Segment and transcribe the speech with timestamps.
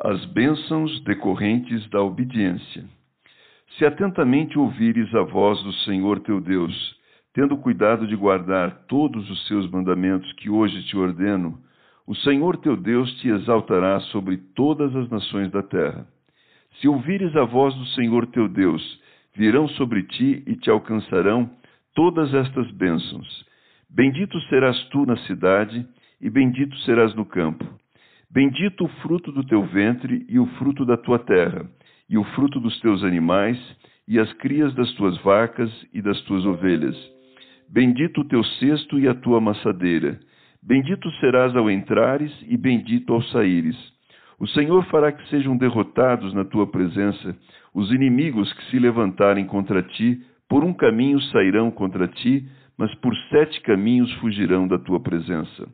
[0.00, 2.84] As bênçãos decorrentes da obediência.
[3.76, 6.96] Se atentamente ouvires a voz do Senhor teu Deus,
[7.34, 11.58] tendo cuidado de guardar todos os seus mandamentos que hoje te ordeno,
[12.06, 16.06] o Senhor teu Deus te exaltará sobre todas as nações da terra.
[16.80, 19.00] Se ouvires a voz do Senhor teu Deus,
[19.34, 21.50] virão sobre ti e te alcançarão
[21.92, 23.44] todas estas bênçãos.
[23.90, 25.84] Bendito serás tu na cidade,
[26.20, 27.66] e bendito serás no campo.
[28.30, 31.66] Bendito o fruto do teu ventre e o fruto da tua terra,
[32.10, 33.58] e o fruto dos teus animais,
[34.06, 36.96] e as crias das tuas vacas e das tuas ovelhas.
[37.70, 40.18] Bendito o teu cesto e a tua amassadeira.
[40.62, 43.76] Bendito serás ao entrares e bendito ao saíres.
[44.38, 47.36] O Senhor fará que sejam derrotados na tua presença
[47.74, 53.14] os inimigos que se levantarem contra ti, por um caminho sairão contra ti, mas por
[53.30, 55.68] sete caminhos fugirão da tua presença.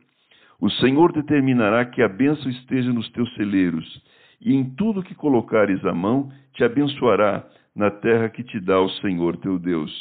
[0.59, 4.01] O Senhor determinará que a bênção esteja nos teus celeiros,
[4.39, 8.89] e em tudo que colocares a mão te abençoará na terra que te dá o
[8.89, 9.91] Senhor teu Deus.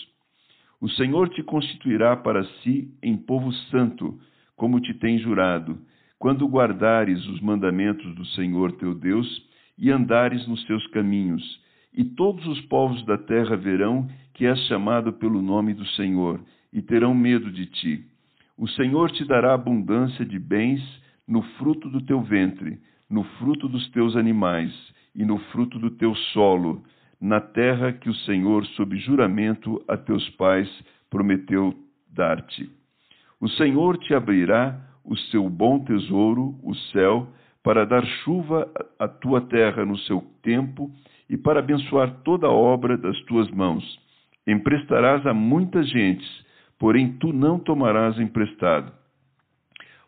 [0.80, 4.19] O Senhor te constituirá para si em povo santo,
[4.56, 5.78] como te tem jurado,
[6.19, 9.27] quando guardares os mandamentos do Senhor teu Deus
[9.77, 11.42] e andares nos seus caminhos,
[11.92, 16.41] e todos os povos da terra verão que és chamado pelo nome do Senhor,
[16.72, 18.05] e terão medo de ti.
[18.56, 20.80] O Senhor te dará abundância de bens
[21.27, 22.78] no fruto do teu ventre,
[23.11, 24.72] no fruto dos teus animais
[25.14, 26.84] e no fruto do teu solo,
[27.20, 30.69] na terra que o Senhor, sob juramento a teus pais,
[31.11, 31.74] prometeu
[32.12, 32.70] dar-te.
[33.41, 37.29] O Senhor te abrirá o seu bom tesouro, o céu,
[37.62, 40.90] para dar chuva à tua terra no seu tempo
[41.29, 43.84] e para abençoar toda a obra das tuas mãos.
[44.46, 46.43] Emprestarás a muitas gentes
[46.84, 48.92] porém tu não tomarás emprestado.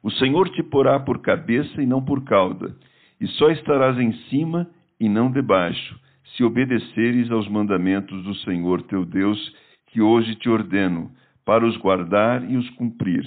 [0.02, 2.76] O Senhor te porá por cabeça e não por cauda,
[3.18, 4.68] e só estarás em cima
[5.00, 5.98] e não debaixo,
[6.34, 11.10] se obedeceres aos mandamentos do Senhor teu Deus, que hoje te ordeno,
[11.46, 13.26] para os guardar e os cumprir.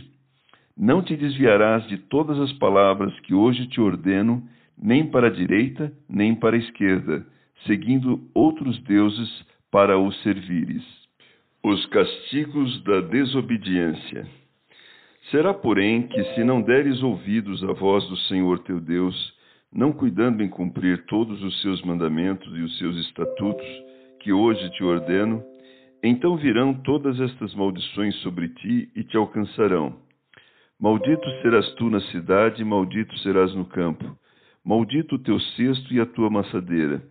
[0.77, 5.91] Não te desviarás de todas as palavras que hoje te ordeno, nem para a direita,
[6.07, 7.25] nem para a esquerda,
[7.65, 10.98] seguindo outros deuses para os servires.
[11.61, 14.25] Os castigos da desobediência.
[15.29, 19.33] Será, porém, que se não deres ouvidos à voz do Senhor teu Deus,
[19.71, 23.67] não cuidando em cumprir todos os seus mandamentos e os seus estatutos,
[24.21, 25.43] que hoje te ordeno,
[26.01, 29.97] então virão todas estas maldições sobre ti e te alcançarão.
[30.79, 34.17] Maldito serás tu na cidade, maldito serás no campo.
[34.63, 37.03] Maldito o teu cesto e a tua amassadeira.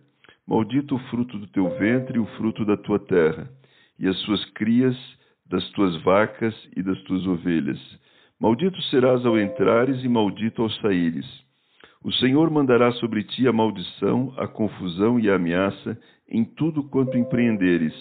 [0.47, 3.47] Maldito o fruto do teu ventre e o fruto da tua terra
[3.99, 4.95] e as suas crias
[5.49, 7.79] das tuas vacas e das tuas ovelhas.
[8.39, 11.25] Maldito serás ao entrares e maldito ao saíres.
[12.03, 15.99] O Senhor mandará sobre ti a maldição, a confusão e a ameaça
[16.29, 17.93] em tudo quanto empreenderes,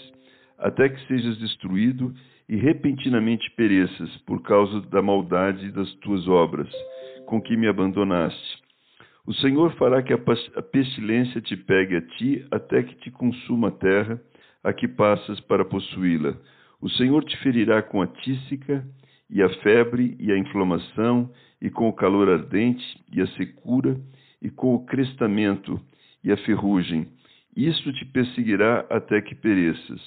[0.59, 2.15] até que sejas destruído
[2.49, 6.71] e repentinamente pereças por causa da maldade das tuas obras,
[7.27, 8.63] com que me abandonaste.
[9.27, 13.73] O Senhor fará que a pestilência te pegue a ti até que te consuma a
[13.73, 14.23] terra
[14.63, 16.37] a que passas para possuí-la.
[16.81, 18.85] O Senhor te ferirá com a tísica,
[19.31, 21.31] e a febre, e a inflamação,
[21.61, 24.01] e com o calor ardente, e a secura,
[24.41, 25.81] e com o crestamento,
[26.23, 27.09] e a ferrugem.
[27.57, 30.01] Isto te perseguirá até que pereças.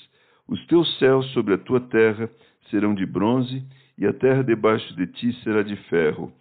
[0.48, 2.30] Os teus céus sobre a tua terra
[2.70, 3.64] serão de bronze,
[3.98, 6.32] e a terra debaixo de ti será de ferro.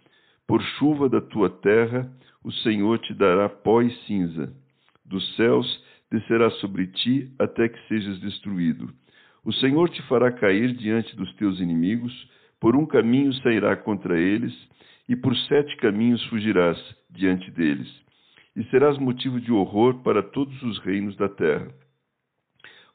[0.47, 2.11] Por chuva da tua terra,
[2.43, 4.51] o Senhor te dará pó e cinza.
[5.05, 8.93] Dos céus descerá sobre ti até que sejas destruído.
[9.43, 12.13] O Senhor te fará cair diante dos teus inimigos,
[12.59, 14.53] por um caminho sairá contra eles,
[15.09, 16.77] e por sete caminhos fugirás
[17.09, 17.89] diante deles.
[18.55, 21.73] E serás motivo de horror para todos os reinos da terra.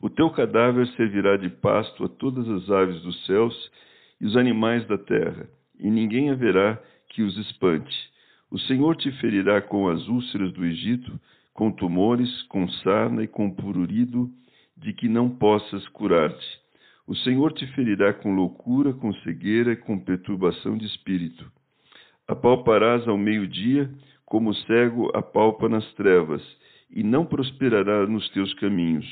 [0.00, 3.70] O teu cadáver servirá de pasto a todas as aves dos céus
[4.20, 5.48] e os animais da terra,
[5.80, 7.96] e ninguém haverá que os espante.
[8.50, 11.18] O Senhor te ferirá com as úlceras do Egito,
[11.56, 14.30] com tumores, com sarna e com pururido,
[14.76, 16.46] de que não possas curar-te.
[17.06, 21.50] O Senhor te ferirá com loucura, com cegueira e com perturbação de espírito.
[22.28, 23.90] Apalparás ao meio-dia,
[24.26, 26.42] como o cego apalpa nas trevas,
[26.90, 29.06] e não prosperará nos teus caminhos.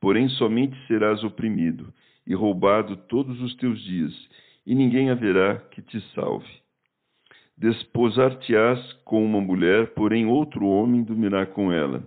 [0.00, 1.92] Porém, somente serás oprimido
[2.26, 4.14] e roubado todos os teus dias,
[4.64, 6.59] e ninguém haverá que te salve.
[7.60, 12.02] Desposar-te-ás com uma mulher, porém outro homem dormirá com ela.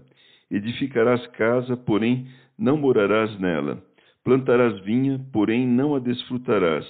[0.50, 2.27] Edificarás casa, porém
[2.57, 3.79] não morarás nela.
[4.23, 6.88] Plantarás vinha, porém não a desfrutarás.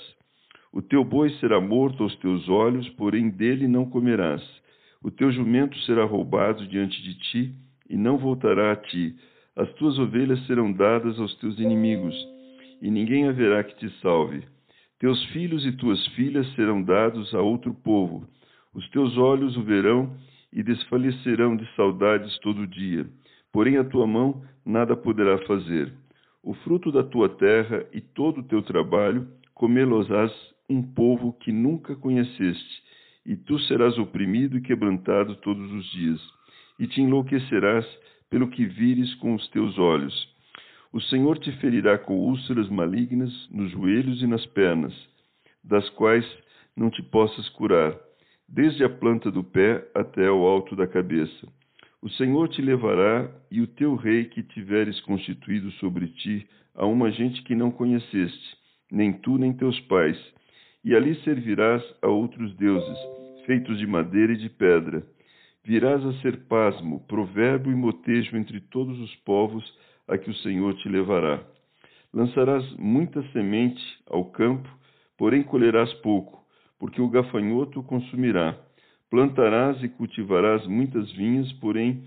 [0.71, 4.41] O teu boi será morto aos teus olhos, porém dele não comerás.
[5.03, 7.53] O teu jumento será roubado diante de ti,
[7.89, 9.13] e não voltará a ti.
[9.57, 12.15] As tuas ovelhas serão dadas aos teus inimigos,
[12.81, 14.41] e ninguém haverá que te salve.
[14.99, 18.25] Teus filhos e tuas filhas serão dados a outro povo.
[18.73, 20.15] Os teus olhos o verão
[20.51, 23.07] e desfalecerão de saudades todo dia.
[23.51, 25.93] Porém a tua mão nada poderá fazer.
[26.43, 30.31] O fruto da tua terra e todo o teu trabalho comê-los-ás
[30.69, 32.83] um povo que nunca conheceste,
[33.25, 36.19] e tu serás oprimido e quebrantado todos os dias,
[36.79, 37.85] e te enlouquecerás
[38.29, 40.33] pelo que vires com os teus olhos.
[40.91, 44.93] O Senhor te ferirá com úlceras malignas nos joelhos e nas pernas,
[45.63, 46.25] das quais
[46.75, 47.95] não te possas curar,
[48.47, 51.47] desde a planta do pé até o alto da cabeça.
[52.01, 57.11] O Senhor te levará, e o teu rei que tiveres constituído sobre ti, a uma
[57.11, 58.57] gente que não conheceste,
[58.91, 60.17] nem tu nem teus pais,
[60.83, 62.97] e ali servirás a outros deuses,
[63.45, 65.03] feitos de madeira e de pedra.
[65.63, 69.63] Virás a ser pasmo, provérbio e motejo entre todos os povos
[70.07, 71.41] a que o Senhor te levará.
[72.13, 74.69] Lançarás muita semente ao campo,
[75.17, 76.42] porém colherás pouco,
[76.83, 78.57] porque o gafanhoto o consumirá.
[79.09, 82.03] Plantarás e cultivarás muitas vinhas, porém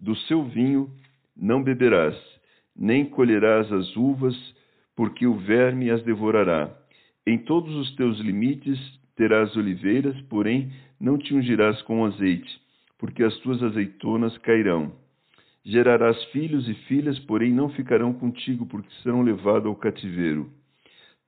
[0.00, 0.90] do seu vinho
[1.36, 2.16] não beberás,
[2.74, 4.34] nem colherás as uvas,
[4.96, 6.74] porque o verme as devorará.
[7.26, 8.78] Em todos os teus limites
[9.16, 12.58] terás oliveiras, porém não te ungirás com azeite,
[12.96, 14.92] porque as tuas azeitonas cairão.
[15.62, 20.50] Gerarás filhos e filhas, porém não ficarão contigo, porque serão levados ao cativeiro.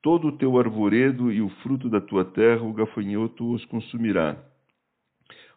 [0.03, 4.37] Todo o teu arvoredo e o fruto da tua terra o gafanhoto os consumirá.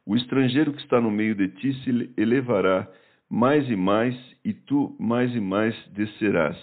[0.05, 2.87] O estrangeiro que está no meio de ti se elevará
[3.29, 6.57] mais e mais, e tu mais e mais descerás.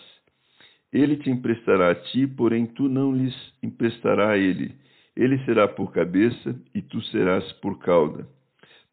[0.93, 4.75] Ele te emprestará a ti, porém tu não lhes emprestará a ele.
[5.17, 8.27] Ele será por cabeça e tu serás por cauda.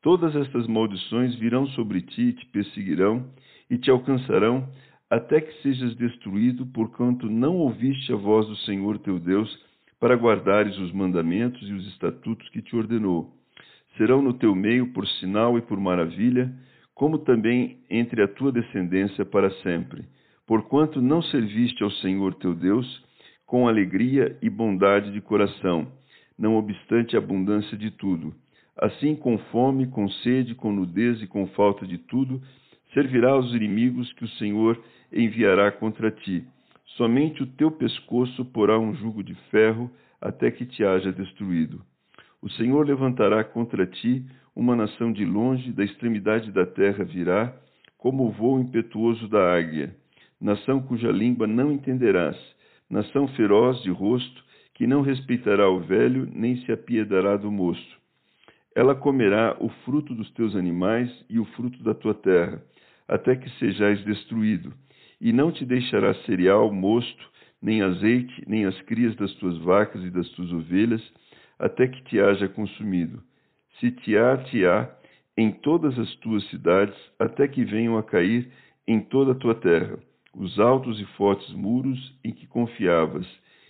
[0.01, 3.25] Todas estas maldições virão sobre ti e te perseguirão
[3.69, 4.69] e te alcançarão
[5.09, 9.49] até que sejas destruído, porquanto não ouviste a voz do Senhor teu Deus
[9.99, 13.33] para guardares os mandamentos e os estatutos que te ordenou.
[13.97, 16.53] Serão no teu meio por sinal e por maravilha,
[16.93, 20.05] como também entre a tua descendência para sempre
[20.45, 23.03] porquanto não serviste ao Senhor teu Deus
[23.45, 25.87] com alegria e bondade de coração,
[26.37, 28.33] não obstante a abundância de tudo.
[28.77, 32.41] Assim, com fome, com sede, com nudez e com falta de tudo,
[32.95, 34.83] servirá aos inimigos que o Senhor
[35.13, 36.43] enviará contra ti.
[36.97, 41.79] Somente o teu pescoço porá um jugo de ferro até que te haja destruído.
[42.41, 44.25] O Senhor levantará contra ti
[44.55, 47.55] uma nação de longe, da extremidade da terra virá,
[47.99, 49.95] como o voo impetuoso da águia
[50.39, 52.37] nação cuja língua não entenderás,
[52.89, 54.43] nação feroz de rosto,
[54.73, 57.97] que não respeitará o velho, nem se apiedará do moço.
[58.75, 62.61] Ela comerá o fruto dos teus animais e o fruto da tua terra,
[63.07, 64.73] até que sejais destruído,
[65.19, 67.29] e não te deixará cereal, mosto,
[67.61, 71.01] nem azeite, nem as crias das tuas vacas e das tuas ovelhas,
[71.57, 73.23] até que te haja consumido.
[73.79, 74.89] Sitiar-te-á
[75.37, 78.51] em todas as tuas cidades, até que venham a cair
[78.87, 79.97] em toda a tua terra
[80.37, 83.25] os altos e fortes muros em que confiavas,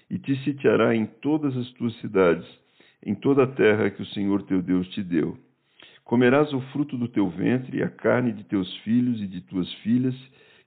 [0.10, 2.46] e te sitiará em todas as tuas cidades,
[3.06, 5.38] em toda a terra que o Senhor teu Deus te deu.
[6.06, 10.16] Comerás o fruto do teu ventre, a carne de teus filhos e de tuas filhas,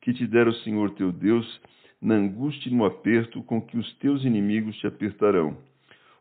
[0.01, 1.61] que te dera o Senhor teu Deus,
[2.03, 5.57] na angústia e no aperto com que os teus inimigos te apertarão.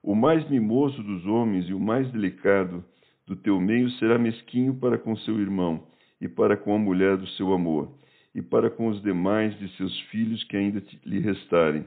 [0.04, 2.86] O mais mimoso dos homens e o mais delicado
[3.26, 5.88] do teu meio será mesquinho para com seu irmão
[6.22, 7.92] e para com a mulher do seu amor
[8.36, 11.86] e para com os demais de seus filhos que ainda lhe restarem,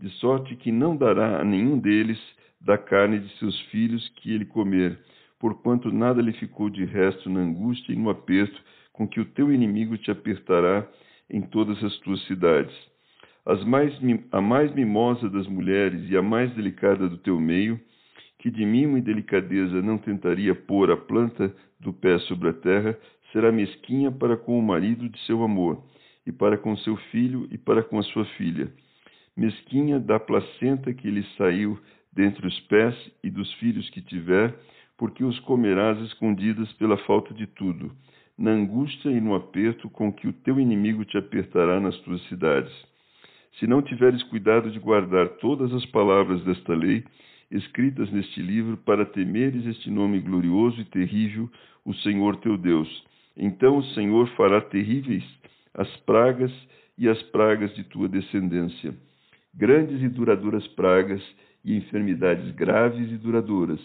[0.00, 2.18] de sorte que não dará a nenhum deles
[2.58, 4.98] da carne de seus filhos que ele comer,
[5.40, 9.52] porquanto nada lhe ficou de resto na angústia e no aperto com que o teu
[9.52, 10.86] inimigo te apertará
[11.28, 12.74] em todas as tuas cidades.
[13.66, 13.98] Mais,
[14.30, 17.80] a mais mimosa das mulheres e a mais delicada do teu meio,
[18.38, 22.96] que de mimo e delicadeza não tentaria pôr a planta do pé sobre a terra,
[23.32, 25.82] será mesquinha para com o marido de seu amor,
[26.26, 28.70] e para com seu filho e para com a sua filha.
[29.36, 31.78] Mesquinha da placenta que lhe saiu
[32.12, 34.54] dentre os pés e dos filhos que tiver,
[35.00, 37.90] porque os comerás escondidas pela falta de tudo.
[38.36, 42.72] na angústia e no aperto com que o teu inimigo te apertará nas tuas cidades.
[43.58, 47.04] Se não tiveres cuidado de guardar todas as palavras desta lei,
[47.50, 51.50] escritas neste livro, para temeres este nome glorioso e terrível,
[51.84, 52.88] o Senhor teu Deus,
[53.36, 55.24] então o Senhor fará terríveis
[55.74, 56.52] as pragas
[56.96, 58.94] e as pragas de tua descendência,
[59.54, 61.22] grandes e duradouras pragas
[61.62, 63.80] e enfermidades graves e duradouras.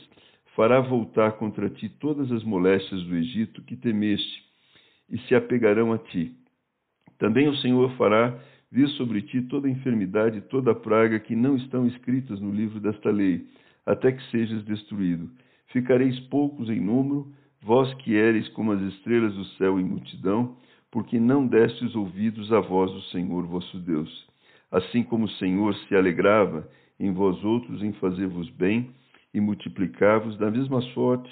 [0.55, 4.43] Fará voltar contra ti todas as moléstias do Egito que temeste,
[5.09, 6.33] e se apegarão a ti.
[7.19, 8.37] Também o Senhor fará
[8.71, 13.11] vir sobre ti toda enfermidade e toda praga que não estão escritas no livro desta
[13.11, 13.45] lei,
[13.85, 15.29] até que sejas destruído.
[15.67, 17.27] Ficareis poucos em número,
[17.61, 20.57] vós que eres como as estrelas do céu em multidão,
[20.89, 24.27] porque não destes ouvidos à voz do Senhor vosso Deus.
[24.71, 26.67] Assim como o Senhor se alegrava
[26.99, 28.89] em vós outros em fazer-vos bem
[29.35, 31.29] e multiplicar-vos da mesma sorte,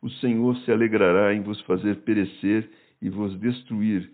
[0.00, 2.70] o Senhor se alegrará em vos fazer perecer
[3.02, 4.08] e vos destruir.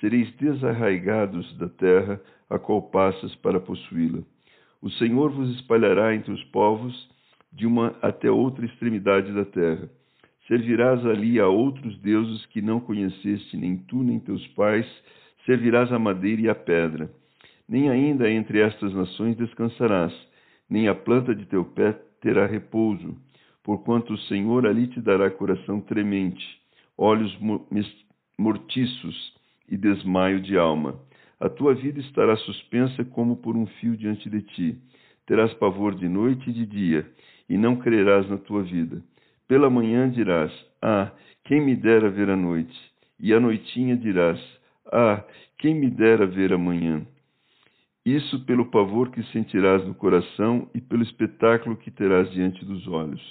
[0.00, 4.22] Sereis desarraigados da terra a qual passas para possuí-la.
[4.82, 7.08] O Senhor vos espalhará entre os povos
[7.50, 9.88] de uma até outra extremidade da terra.
[10.46, 14.86] Servirás ali a outros deuses que não conheceste, nem tu nem teus pais,
[15.46, 17.10] servirás a madeira e a pedra.
[17.66, 20.12] Nem ainda entre estas nações descansarás,
[20.68, 23.14] nem a planta de teu pé terá repouso,
[23.62, 26.42] porquanto o Senhor ali te dará coração tremente,
[26.96, 27.38] olhos
[28.38, 29.34] mortiços
[29.68, 30.98] e desmaio de alma.
[31.38, 34.78] A tua vida estará suspensa como por um fio diante de ti.
[35.26, 37.06] Terás pavor de noite e de dia,
[37.46, 39.02] e não crerás na tua vida.
[39.46, 40.50] Pela manhã dirás:
[40.80, 41.12] Ah,
[41.44, 42.74] quem me dera ver a noite.
[43.20, 44.40] E à noitinha dirás:
[44.90, 45.22] Ah,
[45.58, 47.06] quem me dera ver a manhã.
[48.04, 53.22] Isso pelo pavor que sentirás no coração e pelo espetáculo que terás diante dos olhos.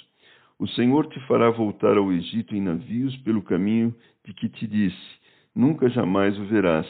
[0.58, 5.20] O Senhor te fará voltar ao Egito em navios pelo caminho de que te disse:
[5.54, 6.86] Nunca jamais o verás.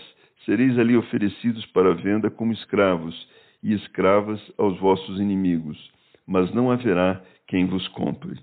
[0.47, 3.15] Sereis ali oferecidos para venda como escravos
[3.63, 5.79] e escravas aos vossos inimigos,
[6.27, 8.39] mas não haverá quem vos compre.